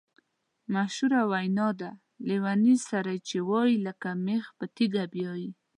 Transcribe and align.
مشهوره 0.73 1.21
وینا 1.31 1.69
ده: 1.79 1.91
لېوني 2.27 2.75
سره 2.89 3.09
یې 3.15 3.21
چې 3.27 3.37
وایې 3.49 3.77
لکه 3.87 4.09
مېخ 4.25 4.45
په 4.57 4.65
تیګه 4.75 5.03
بیایې. 5.13 5.49